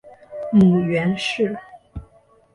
[0.51, 1.55] 母袁氏。